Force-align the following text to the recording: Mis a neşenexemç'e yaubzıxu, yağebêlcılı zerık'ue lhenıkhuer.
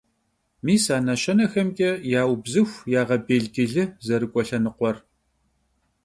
Mis 0.65 0.83
a 0.95 0.97
neşenexemç'e 1.05 1.89
yaubzıxu, 2.11 2.79
yağebêlcılı 2.91 3.83
zerık'ue 4.05 4.43
lhenıkhuer. 4.47 4.97